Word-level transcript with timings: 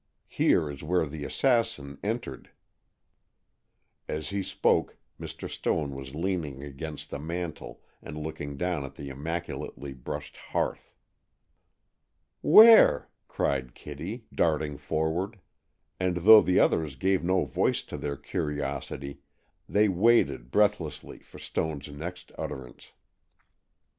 Here 0.29 0.67
is 0.67 0.81
where 0.81 1.05
the 1.05 1.23
assassin 1.25 1.99
entered." 2.03 2.49
As 4.09 4.29
he 4.31 4.41
spoke 4.41 4.97
Mr. 5.19 5.47
Stone 5.47 5.93
was 5.93 6.15
leaning 6.15 6.63
against 6.63 7.11
the 7.11 7.19
mantel 7.19 7.83
and 8.01 8.17
looking 8.17 8.57
down 8.57 8.83
at 8.83 8.95
the 8.95 9.09
immaculately 9.09 9.93
brushed 9.93 10.37
hearth. 10.37 10.95
"Where?" 12.41 13.09
cried 13.27 13.75
Kitty, 13.75 14.25
darting 14.33 14.75
forward, 14.79 15.39
and 15.99 16.15
though 16.25 16.41
the 16.41 16.59
others 16.59 16.95
gave 16.95 17.23
no 17.23 17.45
voice 17.45 17.83
to 17.83 17.95
their 17.95 18.17
curiosity, 18.17 19.19
they 19.69 19.87
waited 19.87 20.49
breathlessly 20.49 21.19
for 21.19 21.37
Stone's 21.37 21.89
next 21.89 22.31
utterance. 22.39 22.93